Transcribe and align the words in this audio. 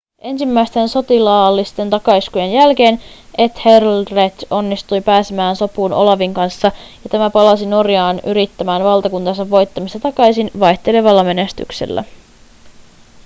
ensimmäisten 0.19 0.89
sotilaallisten 0.89 1.89
takaiskujen 1.89 2.51
jälkeen 2.51 3.01
ethelred 3.37 4.47
onnistui 4.51 5.01
pääsemään 5.01 5.55
sopuun 5.55 5.93
olavin 5.93 6.33
kanssa 6.33 6.67
ja 7.03 7.09
tämä 7.09 7.29
palasi 7.29 7.65
norjaan 7.65 8.21
yrittämään 8.25 8.83
valtakuntansa 8.83 9.49
voittamista 9.49 9.99
takaisin 9.99 10.51
vaihtelevalla 10.59 11.23
menestyksellä 11.23 12.03